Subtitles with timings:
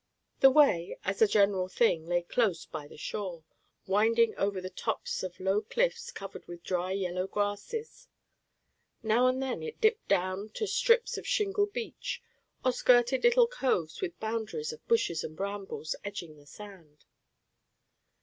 [0.39, 3.43] The way, as a general thing, lay close by the shore,
[3.85, 8.07] winding over the tops of low cliffs covered with dry yellow grasses.
[9.03, 12.19] Now and then it dipped down to strips of shingle beach,
[12.65, 17.05] or skirted little coves with boundaries of bushes and brambles edging the sand.